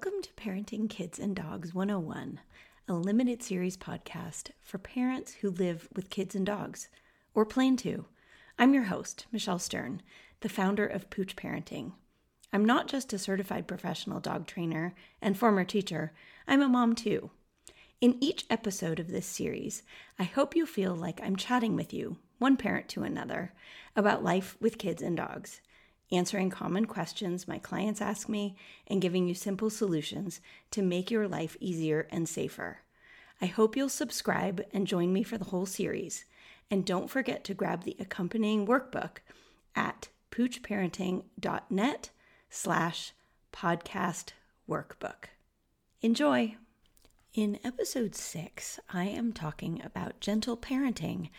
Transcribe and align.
Welcome 0.00 0.22
to 0.22 0.32
Parenting 0.34 0.88
Kids 0.88 1.18
and 1.18 1.34
Dogs 1.34 1.74
101, 1.74 2.38
a 2.86 2.92
limited 2.94 3.42
series 3.42 3.76
podcast 3.76 4.50
for 4.62 4.78
parents 4.78 5.34
who 5.40 5.50
live 5.50 5.88
with 5.92 6.08
kids 6.08 6.36
and 6.36 6.46
dogs, 6.46 6.88
or 7.34 7.44
plan 7.44 7.76
to. 7.78 8.04
I'm 8.60 8.74
your 8.74 8.84
host, 8.84 9.26
Michelle 9.32 9.58
Stern, 9.58 10.02
the 10.38 10.48
founder 10.48 10.86
of 10.86 11.10
Pooch 11.10 11.34
Parenting. 11.34 11.94
I'm 12.52 12.64
not 12.64 12.86
just 12.86 13.12
a 13.12 13.18
certified 13.18 13.66
professional 13.66 14.20
dog 14.20 14.46
trainer 14.46 14.94
and 15.20 15.36
former 15.36 15.64
teacher, 15.64 16.12
I'm 16.46 16.62
a 16.62 16.68
mom 16.68 16.94
too. 16.94 17.32
In 18.00 18.22
each 18.22 18.46
episode 18.48 19.00
of 19.00 19.10
this 19.10 19.26
series, 19.26 19.82
I 20.16 20.22
hope 20.22 20.54
you 20.54 20.64
feel 20.64 20.94
like 20.94 21.20
I'm 21.20 21.34
chatting 21.34 21.74
with 21.74 21.92
you, 21.92 22.18
one 22.38 22.56
parent 22.56 22.88
to 22.90 23.02
another, 23.02 23.52
about 23.96 24.22
life 24.22 24.56
with 24.60 24.78
kids 24.78 25.02
and 25.02 25.16
dogs 25.16 25.60
answering 26.10 26.50
common 26.50 26.86
questions 26.86 27.48
my 27.48 27.58
clients 27.58 28.00
ask 28.00 28.28
me, 28.28 28.56
and 28.86 29.02
giving 29.02 29.28
you 29.28 29.34
simple 29.34 29.70
solutions 29.70 30.40
to 30.70 30.82
make 30.82 31.10
your 31.10 31.28
life 31.28 31.56
easier 31.60 32.06
and 32.10 32.28
safer. 32.28 32.78
I 33.40 33.46
hope 33.46 33.76
you'll 33.76 33.88
subscribe 33.88 34.64
and 34.72 34.86
join 34.86 35.12
me 35.12 35.22
for 35.22 35.38
the 35.38 35.46
whole 35.46 35.66
series. 35.66 36.24
And 36.70 36.84
don't 36.84 37.08
forget 37.08 37.44
to 37.44 37.54
grab 37.54 37.84
the 37.84 37.96
accompanying 38.00 38.66
workbook 38.66 39.18
at 39.74 40.08
poochparenting.net 40.30 42.10
slash 42.50 43.12
podcast 43.52 44.32
workbook. 44.68 45.26
Enjoy! 46.02 46.56
In 47.34 47.58
episode 47.62 48.14
six, 48.14 48.80
I 48.92 49.04
am 49.04 49.32
talking 49.32 49.80
about 49.84 50.20
gentle 50.20 50.56
parenting 50.56 51.30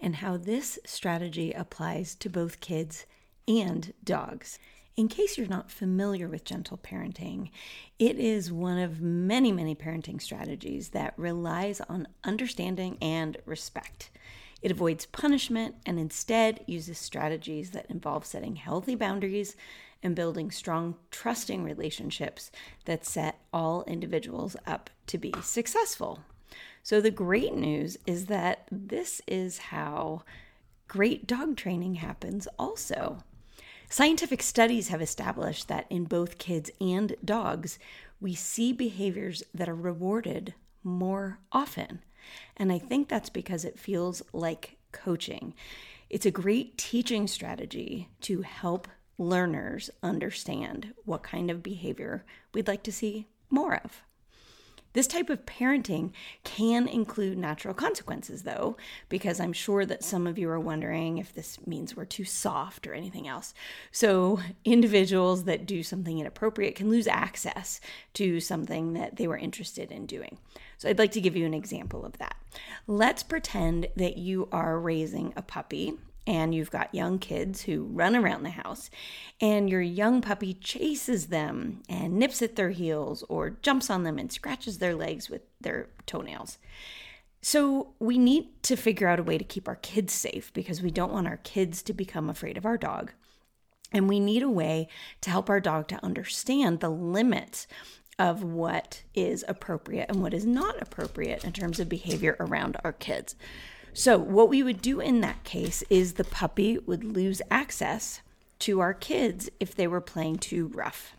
and 0.00 0.16
how 0.16 0.36
this 0.36 0.78
strategy 0.84 1.52
applies 1.52 2.14
to 2.16 2.28
both 2.28 2.60
kids 2.60 3.06
and 3.46 3.92
dogs. 4.02 4.58
In 4.96 5.08
case 5.08 5.36
you're 5.36 5.48
not 5.48 5.72
familiar 5.72 6.28
with 6.28 6.44
gentle 6.44 6.78
parenting, 6.78 7.50
it 7.98 8.16
is 8.16 8.52
one 8.52 8.78
of 8.78 9.00
many, 9.00 9.50
many 9.50 9.74
parenting 9.74 10.22
strategies 10.22 10.90
that 10.90 11.14
relies 11.16 11.80
on 11.80 12.06
understanding 12.22 12.96
and 13.02 13.36
respect. 13.44 14.10
It 14.62 14.70
avoids 14.70 15.04
punishment 15.06 15.74
and 15.84 15.98
instead 15.98 16.60
uses 16.66 16.98
strategies 16.98 17.72
that 17.72 17.90
involve 17.90 18.24
setting 18.24 18.56
healthy 18.56 18.94
boundaries 18.94 19.56
and 20.00 20.14
building 20.14 20.50
strong, 20.50 20.94
trusting 21.10 21.64
relationships 21.64 22.52
that 22.84 23.04
set 23.04 23.40
all 23.52 23.82
individuals 23.84 24.56
up 24.66 24.90
to 25.08 25.18
be 25.18 25.34
successful. 25.42 26.20
So, 26.82 27.00
the 27.00 27.10
great 27.10 27.54
news 27.54 27.98
is 28.06 28.26
that 28.26 28.68
this 28.70 29.20
is 29.26 29.58
how 29.58 30.22
great 30.86 31.26
dog 31.26 31.56
training 31.56 31.96
happens, 31.96 32.46
also. 32.58 33.24
Scientific 33.94 34.42
studies 34.42 34.88
have 34.88 35.00
established 35.00 35.68
that 35.68 35.86
in 35.88 36.02
both 36.02 36.36
kids 36.36 36.68
and 36.80 37.14
dogs, 37.24 37.78
we 38.20 38.34
see 38.34 38.72
behaviors 38.72 39.44
that 39.54 39.68
are 39.68 39.74
rewarded 39.76 40.52
more 40.82 41.38
often. 41.52 42.00
And 42.56 42.72
I 42.72 42.78
think 42.80 43.08
that's 43.08 43.30
because 43.30 43.64
it 43.64 43.78
feels 43.78 44.20
like 44.32 44.78
coaching. 44.90 45.54
It's 46.10 46.26
a 46.26 46.32
great 46.32 46.76
teaching 46.76 47.28
strategy 47.28 48.08
to 48.22 48.42
help 48.42 48.88
learners 49.16 49.90
understand 50.02 50.92
what 51.04 51.22
kind 51.22 51.48
of 51.48 51.62
behavior 51.62 52.24
we'd 52.52 52.66
like 52.66 52.82
to 52.82 52.92
see 52.92 53.28
more 53.48 53.76
of. 53.76 54.02
This 54.94 55.06
type 55.08 55.28
of 55.28 55.44
parenting 55.44 56.12
can 56.44 56.88
include 56.88 57.36
natural 57.36 57.74
consequences, 57.74 58.44
though, 58.44 58.76
because 59.08 59.40
I'm 59.40 59.52
sure 59.52 59.84
that 59.84 60.04
some 60.04 60.26
of 60.26 60.38
you 60.38 60.48
are 60.48 60.60
wondering 60.60 61.18
if 61.18 61.34
this 61.34 61.58
means 61.66 61.96
we're 61.96 62.04
too 62.04 62.24
soft 62.24 62.86
or 62.86 62.94
anything 62.94 63.28
else. 63.28 63.54
So, 63.90 64.40
individuals 64.64 65.44
that 65.44 65.66
do 65.66 65.82
something 65.82 66.20
inappropriate 66.20 66.76
can 66.76 66.90
lose 66.90 67.08
access 67.08 67.80
to 68.14 68.38
something 68.38 68.92
that 68.94 69.16
they 69.16 69.26
were 69.26 69.36
interested 69.36 69.90
in 69.90 70.06
doing. 70.06 70.38
So, 70.78 70.88
I'd 70.88 70.98
like 70.98 71.12
to 71.12 71.20
give 71.20 71.36
you 71.36 71.44
an 71.44 71.54
example 71.54 72.06
of 72.06 72.16
that. 72.18 72.36
Let's 72.86 73.24
pretend 73.24 73.88
that 73.96 74.16
you 74.16 74.48
are 74.52 74.78
raising 74.78 75.32
a 75.36 75.42
puppy 75.42 75.98
and 76.26 76.54
you've 76.54 76.70
got 76.70 76.94
young 76.94 77.18
kids 77.18 77.62
who 77.62 77.84
run 77.84 78.16
around 78.16 78.42
the 78.42 78.50
house, 78.50 78.90
and 79.40 79.68
your 79.68 79.82
young 79.82 80.20
puppy 80.20 80.54
chases 80.54 81.26
them 81.26 81.82
and 81.88 82.14
nips 82.14 82.40
at 82.40 82.56
their 82.56 82.70
heels 82.70 83.24
or 83.28 83.50
jumps 83.62 83.90
on 83.90 84.04
them 84.04 84.18
and 84.18 84.32
scratches 84.32 84.78
their 84.78 84.94
legs 84.94 85.28
with 85.28 85.42
their 85.60 85.88
toenails. 86.06 86.58
So, 87.42 87.92
we 87.98 88.16
need 88.16 88.62
to 88.62 88.74
figure 88.74 89.06
out 89.06 89.20
a 89.20 89.22
way 89.22 89.36
to 89.36 89.44
keep 89.44 89.68
our 89.68 89.76
kids 89.76 90.14
safe 90.14 90.50
because 90.54 90.80
we 90.80 90.90
don't 90.90 91.12
want 91.12 91.26
our 91.26 91.36
kids 91.38 91.82
to 91.82 91.92
become 91.92 92.30
afraid 92.30 92.56
of 92.56 92.64
our 92.64 92.78
dog. 92.78 93.12
And 93.92 94.08
we 94.08 94.18
need 94.18 94.42
a 94.42 94.48
way 94.48 94.88
to 95.20 95.30
help 95.30 95.50
our 95.50 95.60
dog 95.60 95.88
to 95.88 96.02
understand 96.02 96.80
the 96.80 96.90
limits 96.90 97.66
of 98.18 98.42
what 98.42 99.02
is 99.14 99.44
appropriate 99.46 100.08
and 100.08 100.22
what 100.22 100.34
is 100.34 100.46
not 100.46 100.80
appropriate 100.80 101.44
in 101.44 101.52
terms 101.52 101.80
of 101.80 101.88
behavior 101.88 102.36
around 102.40 102.76
our 102.82 102.92
kids. 102.92 103.34
So, 103.96 104.18
what 104.18 104.48
we 104.48 104.64
would 104.64 104.82
do 104.82 104.98
in 104.98 105.20
that 105.20 105.44
case 105.44 105.84
is 105.88 106.14
the 106.14 106.24
puppy 106.24 106.78
would 106.78 107.04
lose 107.04 107.40
access 107.48 108.22
to 108.58 108.80
our 108.80 108.92
kids 108.92 109.48
if 109.60 109.72
they 109.72 109.86
were 109.86 110.00
playing 110.00 110.38
too 110.38 110.66
rough. 110.74 111.12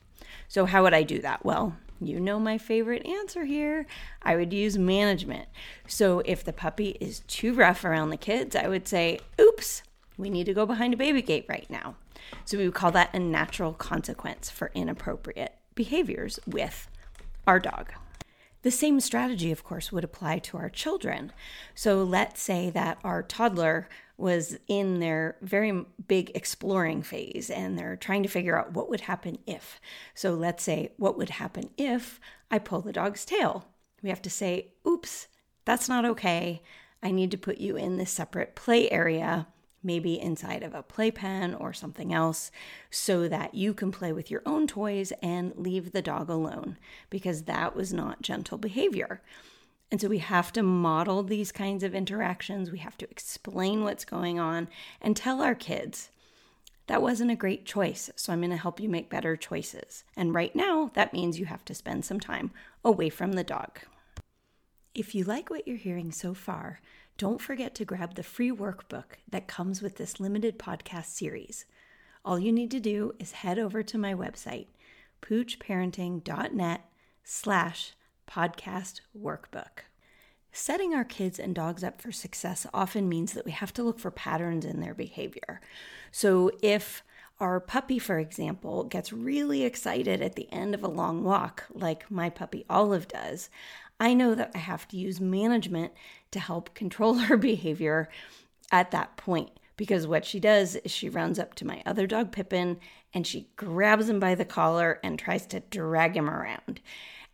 So, 0.50 0.66
how 0.66 0.84
would 0.84 0.94
I 0.94 1.04
do 1.04 1.20
that? 1.20 1.46
Well, 1.46 1.78
you 2.02 2.20
know 2.20 2.38
my 2.38 2.58
favorite 2.58 3.06
answer 3.06 3.46
here. 3.46 3.86
I 4.22 4.36
would 4.36 4.52
use 4.52 4.78
management. 4.78 5.48
So, 5.88 6.20
if 6.26 6.44
the 6.44 6.52
puppy 6.52 6.98
is 7.00 7.22
too 7.28 7.54
rough 7.54 7.86
around 7.86 8.10
the 8.10 8.18
kids, 8.18 8.58
I 8.58 8.68
would 8.68 8.90
say, 8.90 9.20
oops, 9.40 9.82
we 10.18 10.30
need 10.30 10.46
to 10.48 10.54
go 10.54 10.66
behind 10.66 10.94
a 10.94 10.98
baby 10.98 11.22
gate 11.22 11.46
right 11.48 11.70
now. 11.70 11.96
So, 12.44 12.58
we 12.58 12.66
would 12.66 12.76
call 12.76 12.92
that 12.92 13.14
a 13.14 13.20
natural 13.20 13.72
consequence 13.72 14.50
for 14.50 14.70
inappropriate 14.76 15.56
behaviors 15.76 16.42
with 16.46 16.90
our 17.48 17.62
dog. 17.62 17.94
The 18.66 18.72
same 18.72 19.00
strategy, 19.00 19.52
of 19.52 19.64
course, 19.64 19.92
would 19.92 20.04
apply 20.04 20.40
to 20.40 20.58
our 20.58 20.72
children. 20.72 21.32
So 21.76 22.04
let's 22.04 22.42
say 22.42 22.72
that 22.72 22.98
our 23.04 23.22
toddler 23.22 23.88
was 24.18 24.58
in 24.68 25.00
their 25.00 25.38
very 25.40 25.86
big 26.08 26.32
exploring 26.34 27.04
phase 27.04 27.52
and 27.52 27.78
they're 27.78 27.96
trying 27.96 28.24
to 28.24 28.30
figure 28.30 28.58
out 28.58 28.74
what 28.74 28.90
would 28.90 29.02
happen 29.02 29.38
if. 29.46 29.80
So 30.16 30.34
let's 30.34 30.64
say, 30.64 30.94
what 30.98 31.16
would 31.16 31.30
happen 31.30 31.70
if 31.78 32.20
I 32.50 32.58
pull 32.58 32.82
the 32.82 32.92
dog's 32.92 33.24
tail? 33.24 33.68
We 34.02 34.10
have 34.10 34.24
to 34.24 34.32
say, 34.32 34.72
oops, 34.88 35.28
that's 35.66 35.88
not 35.88 36.04
okay. 36.04 36.64
I 37.04 37.12
need 37.12 37.30
to 37.30 37.38
put 37.38 37.60
you 37.60 37.78
in 37.78 37.98
this 37.98 38.10
separate 38.10 38.56
play 38.56 38.90
area 38.90 39.46
maybe 39.86 40.20
inside 40.20 40.64
of 40.64 40.74
a 40.74 40.84
playpen 40.84 41.54
or 41.54 41.72
something 41.72 42.14
else, 42.14 42.52
so 42.90 43.28
that 43.28 43.54
you 43.54 43.74
can 43.74 43.92
play 43.92 44.12
with 44.12 44.30
your 44.30 44.42
own 44.46 44.68
toys 44.68 45.14
and 45.22 45.54
leave 45.56 45.92
the 45.92 46.02
dog 46.02 46.30
alone, 46.30 46.78
because 47.10 47.44
that 47.44 47.76
was 47.76 47.94
not 47.94 48.22
gentle 48.22 48.58
behavior. 48.58 49.22
And 49.92 50.02
so 50.02 50.08
we 50.08 50.18
have 50.18 50.52
to 50.54 50.64
model 50.64 51.22
these 51.22 51.52
kinds 51.52 51.84
of 51.84 51.94
interactions. 51.94 52.72
We 52.72 52.80
have 52.80 52.98
to 52.98 53.10
explain 53.10 53.84
what's 53.84 54.04
going 54.04 54.40
on 54.40 54.68
and 55.00 55.16
tell 55.16 55.42
our 55.42 55.56
kids 55.56 56.10
that 56.88 57.02
wasn't 57.02 57.32
a 57.32 57.36
great 57.36 57.66
choice. 57.66 58.10
So 58.16 58.34
I'm 58.34 58.42
going 58.42 58.52
to 58.52 58.58
help 58.58 58.80
you 58.80 58.90
make 58.90 59.10
better 59.10 59.36
choices. 59.36 60.04
And 60.16 60.34
right 60.34 60.56
now, 60.56 60.92
that 60.96 61.14
means 61.14 61.40
you 61.40 61.46
have 61.46 61.64
to 61.66 61.76
spend 61.76 62.04
some 62.04 62.20
time 62.20 62.52
away 62.84 63.10
from 63.10 63.34
the 63.34 63.44
dog. 63.44 63.80
If 64.94 65.14
you 65.14 65.24
like 65.24 65.50
what 65.50 65.68
you're 65.68 65.78
hearing 65.78 66.12
so 66.12 66.34
far, 66.34 66.82
don't 67.18 67.42
forget 67.42 67.74
to 67.76 67.86
grab 67.86 68.16
the 68.16 68.24
free 68.24 68.52
workbook 68.52 69.18
that 69.30 69.48
comes 69.48 69.82
with 69.82 69.96
this 69.96 70.20
limited 70.20 70.60
podcast 70.60 71.06
series. 71.06 71.66
All 72.26 72.38
you 72.38 72.52
need 72.52 72.72
to 72.72 72.80
do 72.80 73.14
is 73.20 73.32
head 73.32 73.58
over 73.58 73.84
to 73.84 73.98
my 73.98 74.14
website, 74.14 74.68
poochparenting.net 75.22 76.82
slash 77.24 77.94
podcast 78.30 79.02
workbook. 79.18 79.86
Setting 80.52 80.94
our 80.94 81.04
kids 81.04 81.40
and 81.40 81.54
dogs 81.54 81.84
up 81.84 82.02
for 82.02 82.12
success 82.12 82.66
often 82.74 83.08
means 83.08 83.34
that 83.34 83.46
we 83.46 83.52
have 83.52 83.74
to 83.74 83.84
look 83.84 84.00
for 84.00 84.12
patterns 84.12 84.66
in 84.66 84.80
their 84.80 84.94
behavior. 84.94 85.62
So 86.12 86.52
if 86.62 87.04
our 87.40 87.60
puppy, 87.60 88.00
for 88.00 88.20
example, 88.20 88.86
gets 88.86 89.12
really 89.12 89.64
excited 89.64 90.22
at 90.22 90.36
the 90.36 90.52
end 90.54 90.74
of 90.74 90.84
a 90.84 90.88
long 90.88 91.24
walk, 91.24 91.66
like 91.74 92.10
my 92.10 92.30
puppy 92.30 92.66
Olive 92.70 93.08
does, 93.08 93.50
I 94.00 94.14
know 94.14 94.36
that 94.36 94.52
I 94.54 94.60
have 94.60 94.88
to 94.90 94.98
use 94.98 95.22
management 95.22 95.94
to 96.32 96.40
help 96.40 96.74
control 96.74 97.14
her 97.16 97.38
behavior 97.38 98.10
at 98.72 98.92
that 98.92 99.18
point. 99.18 99.52
Because 99.78 100.08
what 100.08 100.24
she 100.24 100.40
does 100.40 100.76
is 100.78 100.92
she 100.92 101.10
runs 101.10 101.38
up 101.38 101.54
to 101.56 101.68
my 101.68 101.84
other 101.86 102.08
dog, 102.08 102.32
Pippin, 102.32 102.78
and 103.14 103.28
she 103.28 103.50
grabs 103.58 104.08
him 104.08 104.22
by 104.22 104.34
the 104.34 104.46
collar 104.46 105.00
and 105.04 105.20
tries 105.20 105.46
to 105.48 105.60
drag 105.60 106.16
him 106.16 106.30
around. 106.30 106.80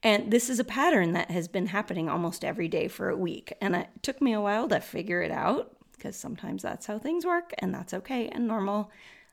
And 0.02 0.32
this 0.32 0.50
is 0.50 0.60
a 0.60 0.64
pattern 0.64 1.14
that 1.14 1.30
has 1.30 1.48
been 1.48 1.68
happening 1.68 2.10
almost 2.10 2.44
every 2.44 2.68
day 2.68 2.88
for 2.88 3.10
a 3.10 3.18
week. 3.18 3.54
And 3.62 3.76
it 3.76 3.90
took 4.02 4.22
me 4.22 4.34
a 4.34 4.42
while 4.42 4.68
to 4.70 4.80
figure 4.80 5.22
it 5.22 5.30
out 5.30 5.76
because 6.02 6.16
sometimes 6.16 6.64
that's 6.64 6.88
how 6.88 6.98
things 6.98 7.28
work, 7.28 7.54
and 7.60 7.72
that's 7.72 7.94
okay 7.94 8.28
and 8.30 8.48
normal. 8.48 8.90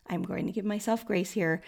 I'm 0.06 0.22
going 0.22 0.44
to 0.46 0.52
give 0.52 0.66
myself 0.66 1.06
grace 1.06 1.30
here. 1.32 1.62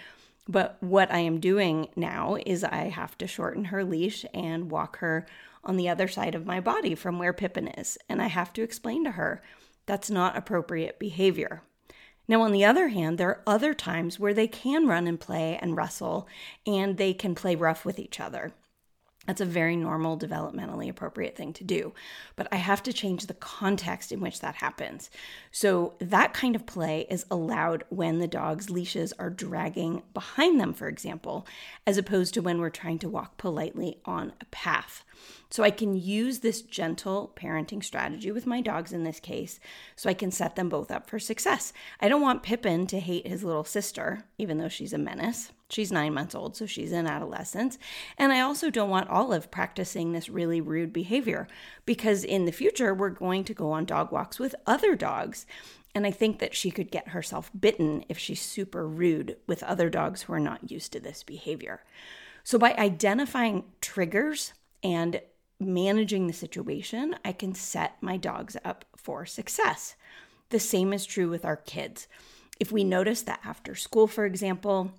But 0.49 0.77
what 0.81 1.13
I 1.13 1.19
am 1.19 1.41
doing 1.41 1.89
now 1.97 2.37
is 2.47 2.65
I 2.65 2.89
have 2.89 3.17
to 3.19 3.27
shorten 3.27 3.67
her 3.67 3.85
leash 3.85 4.25
and 4.35 4.71
walk 4.71 4.99
her 4.99 5.27
on 5.63 5.77
the 5.77 5.89
other 5.89 6.09
side 6.09 6.35
of 6.35 6.47
my 6.47 6.61
body 6.61 6.95
from 6.95 7.19
where 7.19 7.33
Pippin 7.33 7.69
is. 7.69 7.99
And 8.09 8.21
I 8.21 8.27
have 8.27 8.53
to 8.55 8.63
explain 8.63 9.05
to 9.05 9.13
her 9.13 9.43
that's 9.87 10.11
not 10.11 10.37
appropriate 10.37 10.99
behavior. 10.99 11.63
Now, 12.27 12.43
on 12.43 12.53
the 12.53 12.65
other 12.65 12.89
hand, 12.89 13.19
there 13.19 13.29
are 13.29 13.43
other 13.45 13.75
times 13.75 14.21
where 14.21 14.33
they 14.33 14.47
can 14.47 14.87
run 14.87 15.09
and 15.09 15.19
play 15.19 15.59
and 15.61 15.77
wrestle 15.77 16.29
and 16.65 16.97
they 16.97 17.13
can 17.13 17.35
play 17.35 17.57
rough 17.57 17.85
with 17.85 17.99
each 17.99 18.21
other. 18.21 18.53
That's 19.31 19.41
a 19.41 19.45
very 19.45 19.77
normal, 19.77 20.19
developmentally 20.19 20.89
appropriate 20.89 21.37
thing 21.37 21.53
to 21.53 21.63
do. 21.63 21.95
But 22.35 22.49
I 22.51 22.57
have 22.57 22.83
to 22.83 22.93
change 22.93 23.27
the 23.27 23.35
context 23.35 24.11
in 24.11 24.19
which 24.19 24.41
that 24.41 24.57
happens. 24.57 25.09
So, 25.53 25.95
that 26.01 26.35
kind 26.35 26.57
of 26.57 26.67
play 26.67 27.07
is 27.09 27.25
allowed 27.31 27.85
when 27.91 28.19
the 28.19 28.27
dog's 28.27 28.71
leashes 28.71 29.13
are 29.21 29.31
dragging 29.31 30.03
behind 30.15 30.59
them, 30.59 30.75
for 30.75 30.89
example, 30.89 31.47
as 31.87 31.97
opposed 31.97 32.35
to 32.35 32.43
when 32.43 32.59
we're 32.59 32.71
trying 32.71 32.99
to 32.99 33.09
walk 33.09 33.39
politely 33.39 33.99
on 34.05 34.33
a 34.41 34.47
path. 34.47 35.05
So, 35.49 35.63
I 35.63 35.71
can 35.71 35.95
use 35.95 36.41
this 36.41 36.61
gentle 36.61 37.33
parenting 37.37 37.85
strategy 37.85 38.33
with 38.33 38.47
my 38.47 38.61
dogs 38.61 38.93
in 38.93 39.05
this 39.05 39.21
case 39.21 39.61
so 39.95 40.11
I 40.11 40.15
can 40.15 40.33
set 40.33 40.57
them 40.57 40.69
both 40.69 40.91
up 40.91 41.09
for 41.09 41.21
success. 41.21 41.73
I 42.01 42.09
don't 42.09 42.21
want 42.21 42.43
Pippin 42.43 42.89
to 42.89 42.99
hate 42.99 43.29
his 43.29 43.45
little 43.45 43.63
sister, 43.63 44.25
even 44.39 44.59
though 44.59 44.69
she's 44.69 44.93
a 44.93 44.99
menace. 44.99 45.53
She's 45.73 45.93
nine 45.93 46.15
months 46.15 46.35
old, 46.35 46.57
so 46.57 46.67
she's 46.67 46.93
in 46.93 47.07
adolescence. 47.07 47.79
And 48.19 48.33
I 48.33 48.41
also 48.41 48.71
don't 48.71 48.91
want 48.91 49.09
Olive 49.09 49.51
practicing 49.51 50.13
this 50.13 50.29
really 50.29 50.61
rude 50.61 50.93
behavior 50.93 51.49
because 51.87 52.25
in 52.25 52.45
the 52.45 52.53
future, 52.53 52.95
we're 52.95 53.11
going 53.11 53.45
to 53.45 53.55
go 53.55 53.73
on 53.73 53.85
dog 53.85 54.13
walks 54.13 54.39
with 54.39 54.55
other 54.67 54.95
dogs. 54.95 55.47
And 55.95 56.07
I 56.07 56.11
think 56.11 56.39
that 56.39 56.55
she 56.55 56.71
could 56.71 56.91
get 56.91 57.09
herself 57.09 57.51
bitten 57.59 58.05
if 58.09 58.19
she's 58.19 58.41
super 58.41 58.87
rude 58.87 59.37
with 59.47 59.63
other 59.63 59.91
dogs 59.91 60.23
who 60.23 60.33
are 60.33 60.41
not 60.41 60.71
used 60.71 60.93
to 60.93 61.01
this 61.01 61.23
behavior. 61.23 61.83
So, 62.45 62.59
by 62.59 62.75
identifying 62.75 63.65
triggers 63.81 64.53
and 64.83 65.21
managing 65.59 66.27
the 66.27 66.33
situation, 66.33 67.17
I 67.25 67.33
can 67.33 67.55
set 67.55 67.97
my 68.01 68.17
dogs 68.17 68.57
up 68.65 68.85
for 68.97 69.27
success. 69.27 69.95
The 70.49 70.61
same 70.61 70.93
is 70.93 71.07
true 71.07 71.29
with 71.29 71.45
our 71.45 71.57
kids. 71.57 72.09
If 72.59 72.73
we 72.73 72.85
notice 72.85 73.23
that 73.23 73.41
after 73.45 73.75
school, 73.75 74.07
for 74.07 74.25
example, 74.25 74.93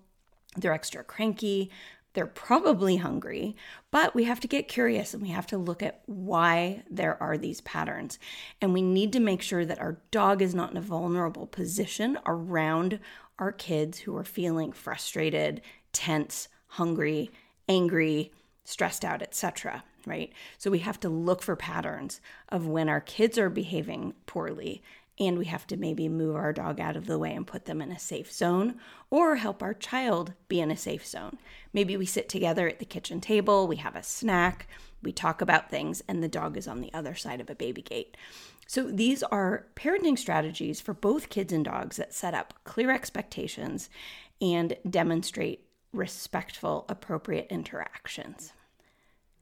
they're 0.57 0.73
extra 0.73 1.03
cranky. 1.03 1.69
They're 2.13 2.27
probably 2.27 2.97
hungry, 2.97 3.55
but 3.89 4.13
we 4.13 4.25
have 4.25 4.41
to 4.41 4.47
get 4.47 4.67
curious 4.67 5.13
and 5.13 5.23
we 5.23 5.29
have 5.29 5.47
to 5.47 5.57
look 5.57 5.81
at 5.81 6.01
why 6.07 6.83
there 6.89 7.21
are 7.23 7.37
these 7.37 7.61
patterns. 7.61 8.19
And 8.59 8.73
we 8.73 8.81
need 8.81 9.13
to 9.13 9.21
make 9.21 9.41
sure 9.41 9.65
that 9.65 9.79
our 9.79 9.97
dog 10.11 10.41
is 10.41 10.53
not 10.53 10.71
in 10.71 10.77
a 10.77 10.81
vulnerable 10.81 11.47
position 11.47 12.17
around 12.25 12.99
our 13.39 13.53
kids 13.53 13.99
who 13.99 14.17
are 14.17 14.25
feeling 14.25 14.73
frustrated, 14.73 15.61
tense, 15.93 16.49
hungry, 16.67 17.31
angry, 17.69 18.31
stressed 18.65 19.05
out, 19.05 19.21
etc 19.21 19.83
right? 20.05 20.31
So 20.57 20.71
we 20.71 20.79
have 20.79 20.99
to 21.01 21.09
look 21.09 21.41
for 21.41 21.55
patterns 21.55 22.21
of 22.49 22.67
when 22.67 22.89
our 22.89 23.01
kids 23.01 23.37
are 23.37 23.49
behaving 23.49 24.13
poorly 24.25 24.81
and 25.19 25.37
we 25.37 25.45
have 25.45 25.67
to 25.67 25.77
maybe 25.77 26.09
move 26.09 26.35
our 26.35 26.53
dog 26.53 26.79
out 26.79 26.95
of 26.95 27.05
the 27.05 27.19
way 27.19 27.33
and 27.33 27.45
put 27.45 27.65
them 27.65 27.81
in 27.81 27.91
a 27.91 27.99
safe 27.99 28.31
zone 28.31 28.79
or 29.09 29.35
help 29.35 29.61
our 29.61 29.73
child 29.73 30.33
be 30.47 30.59
in 30.59 30.71
a 30.71 30.77
safe 30.77 31.05
zone. 31.05 31.37
Maybe 31.73 31.97
we 31.97 32.05
sit 32.05 32.29
together 32.29 32.67
at 32.67 32.79
the 32.79 32.85
kitchen 32.85 33.21
table, 33.21 33.67
we 33.67 33.75
have 33.77 33.95
a 33.95 34.03
snack, 34.03 34.67
we 35.03 35.11
talk 35.11 35.41
about 35.41 35.69
things, 35.69 36.01
and 36.07 36.23
the 36.23 36.27
dog 36.27 36.57
is 36.57 36.67
on 36.67 36.81
the 36.81 36.93
other 36.93 37.15
side 37.15 37.41
of 37.41 37.49
a 37.49 37.55
baby 37.55 37.81
gate. 37.81 38.15
So 38.67 38.89
these 38.89 39.21
are 39.23 39.67
parenting 39.75 40.17
strategies 40.17 40.79
for 40.79 40.93
both 40.93 41.29
kids 41.29 41.51
and 41.51 41.65
dogs 41.65 41.97
that 41.97 42.13
set 42.13 42.33
up 42.33 42.53
clear 42.63 42.89
expectations 42.91 43.89
and 44.41 44.77
demonstrate 44.89 45.65
respectful, 45.91 46.85
appropriate 46.87 47.47
interactions. 47.49 48.53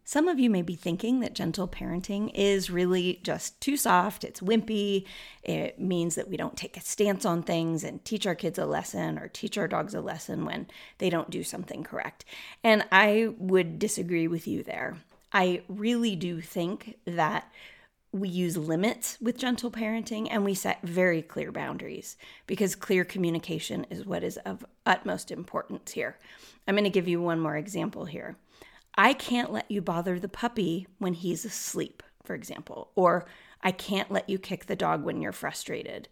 Some 0.10 0.28
of 0.28 0.40
you 0.40 0.50
may 0.50 0.64
be 0.64 0.74
thinking 0.74 1.20
that 1.20 1.36
gentle 1.36 1.68
parenting 1.68 2.32
is 2.34 2.72
really 2.72 3.20
just 3.22 3.62
too 3.62 3.78
soft, 3.78 4.24
it's 4.24 4.40
wimpy, 4.40 5.06
it 5.44 5.80
means 5.80 6.16
that 6.16 6.28
we 6.28 6.36
don't 6.36 6.58
take 6.58 6.76
a 6.76 6.82
stance 6.82 7.26
on 7.26 7.44
things 7.44 7.84
and 7.84 8.04
teach 8.04 8.26
our 8.26 8.34
kids 8.34 8.58
a 8.58 8.66
lesson 8.66 9.20
or 9.20 9.28
teach 9.28 9.56
our 9.56 9.68
dogs 9.68 9.94
a 9.94 10.02
lesson 10.02 10.46
when 10.46 10.68
they 10.98 11.12
don't 11.12 11.30
do 11.30 11.44
something 11.44 11.84
correct. 11.84 12.26
And 12.64 12.88
I 12.92 13.36
would 13.38 13.78
disagree 13.78 14.28
with 14.28 14.48
you 14.48 14.64
there. 14.64 14.98
I 15.32 15.62
really 15.70 16.16
do 16.16 16.42
think 16.42 16.98
that 17.06 17.48
we 18.12 18.30
use 18.30 18.58
limits 18.58 19.16
with 19.22 19.38
gentle 19.38 19.70
parenting 19.70 20.28
and 20.32 20.44
we 20.44 20.56
set 20.56 20.82
very 20.82 21.22
clear 21.22 21.52
boundaries 21.52 22.18
because 22.48 22.74
clear 22.74 23.06
communication 23.06 23.86
is 23.92 24.08
what 24.08 24.24
is 24.24 24.38
of 24.38 24.66
utmost 24.88 25.30
importance 25.30 25.92
here. 25.92 26.18
I'm 26.68 26.74
going 26.74 26.84
to 26.86 26.90
give 26.90 27.08
you 27.08 27.22
one 27.22 27.40
more 27.40 27.58
example 27.58 28.06
here. 28.06 28.38
I 29.00 29.13
can't 29.13 29.54
let 29.54 29.72
you 29.72 29.81
bother 29.81 30.19
the 30.19 30.28
puppy 30.28 30.86
when 30.98 31.13
he's 31.13 31.46
asleep, 31.46 32.04
for 32.25 32.34
example, 32.34 32.92
or 32.96 33.25
I 33.63 33.72
can't 33.72 34.12
let 34.12 34.30
you 34.30 34.38
kick 34.38 34.66
the 34.66 34.75
dog 34.75 35.06
when 35.06 35.22
you're 35.22 35.31
frustrated. 35.31 36.10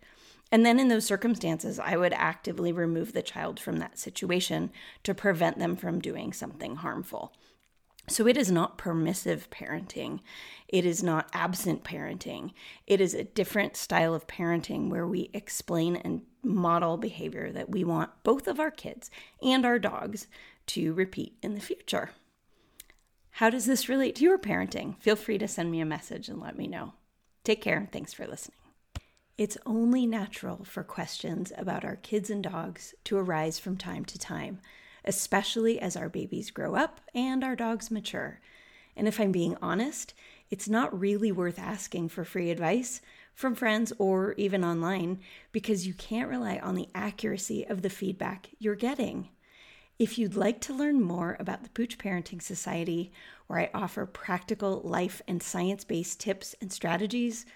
And 0.54 0.66
then 0.66 0.80
in 0.80 0.88
those 0.88 1.04
circumstances, 1.04 1.80
I 1.80 1.98
would 1.98 2.13
actively 2.13 2.72
remove 2.72 3.12
the 3.12 3.22
child 3.22 3.60
from 3.60 3.75
that 3.80 4.00
situation 4.00 4.72
to 5.04 5.13
prevent 5.13 5.60
them 5.60 5.75
from 5.75 6.00
doing 6.00 6.31
something 6.31 6.78
harmful. 6.78 7.34
So 8.07 8.25
it 8.25 8.38
is 8.38 8.50
not 8.50 8.78
permissive 8.78 9.50
parenting. 9.50 10.22
It 10.69 10.86
is 10.86 11.04
not 11.04 11.30
absent 11.33 11.83
parenting. 11.83 12.54
It 12.86 13.01
is 13.01 13.13
a 13.13 13.25
different 13.25 13.75
style 13.75 14.13
of 14.13 14.28
parenting 14.28 14.90
where 14.90 15.06
we 15.06 15.30
explain 15.33 15.98
and 15.98 16.22
model 16.42 16.95
behavior 16.95 17.51
that 17.51 17.69
we 17.69 17.83
want 17.83 18.12
both 18.24 18.48
of 18.48 18.62
our 18.62 18.72
kids 18.72 19.12
and 19.42 19.66
our 19.66 19.78
dogs 19.78 20.28
to 20.68 20.94
repeat 20.94 21.36
in 21.44 21.54
the 21.54 21.60
future. 21.60 22.12
How 23.38 23.51
does 23.51 23.68
this 23.68 23.88
relate 23.88 24.16
to 24.16 24.24
your 24.24 24.39
parenting? 24.39 25.00
Feel 25.00 25.16
free 25.16 25.38
to 25.38 25.48
send 25.48 25.69
me 25.69 25.80
a 25.80 25.86
message 25.86 26.28
and 26.28 26.42
let 26.42 26.57
me 26.57 26.66
know. 26.66 26.94
Take 27.44 27.62
care 27.62 27.78
and 27.78 27.92
thanks 27.92 28.12
for 28.12 28.25
listening. 28.25 28.57
It's 29.38 29.60
only 29.63 30.07
natural 30.07 30.63
for 30.63 30.84
questions 30.84 31.54
about 31.56 31.86
our 31.86 31.98
kids 31.98 32.31
and 32.31 32.44
dogs 32.44 32.95
to 33.04 33.16
arise 33.16 33.60
from 33.60 33.78
time 33.78 34.06
to 34.06 34.18
time, 34.18 34.60
especially 35.06 35.80
as 35.80 35.95
our 35.95 36.10
babies 36.10 36.50
grow 36.50 36.74
up 36.74 37.00
and 37.13 37.44
our 37.44 37.56
dogs 37.56 37.92
mature. 37.92 38.39
And 38.95 39.07
if 39.07 39.19
I'm 39.19 39.31
being 39.31 39.56
honest, 39.62 40.16
it's 40.50 40.68
not 40.68 41.00
really 41.00 41.31
worth 41.31 41.60
asking 41.60 42.10
for 42.10 42.24
free 42.25 42.50
advice 42.50 43.01
from 43.36 43.54
friends 43.54 43.94
or 44.00 44.33
even 44.38 44.66
online 44.66 45.19
because 45.51 45.86
you 45.86 45.94
can't 45.94 46.28
rely 46.28 46.57
on 46.57 46.74
the 46.74 46.90
accuracy 46.95 47.68
of 47.68 47.83
the 47.83 47.92
feedback 47.92 48.50
you're 48.57 48.74
getting. 48.74 49.30
If 50.00 50.18
you'd 50.20 50.36
like 50.36 50.62
to 50.62 50.76
learn 50.76 51.02
more 51.02 51.36
about 51.40 51.64
the 51.64 51.70
Pooch 51.70 51.98
Parenting 51.98 52.40
Society, 52.40 53.12
where 53.48 53.60
I 53.60 53.72
offer 53.74 54.06
practical 54.06 54.80
life 54.84 55.24
and 55.28 55.42
science 55.42 55.84
based 55.84 56.20
tips 56.20 56.54
and 56.62 56.72
strategies, 56.72 57.48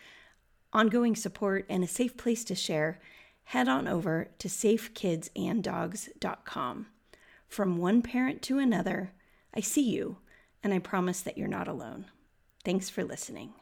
ongoing 0.74 1.16
support, 1.16 1.68
and 1.70 1.84
a 1.84 1.88
safe 1.88 2.18
place 2.18 2.44
to 2.46 2.56
share, 2.56 3.00
head 3.44 3.68
on 3.68 3.88
over 3.88 4.30
to 4.39 4.48
safekidsanddogs.com. 4.48 6.88
From 7.48 7.77
one 7.77 8.01
parent 8.01 8.42
to 8.44 8.58
another, 8.58 9.12
I 9.54 9.60
see 9.60 9.88
you, 9.88 10.18
and 10.63 10.74
I 10.74 10.80
promise 10.80 11.22
that 11.22 11.38
you're 11.38 11.48
not 11.48 11.68
alone. 11.68 12.06
Thanks 12.63 12.89
for 12.89 13.04
listening. 13.04 13.54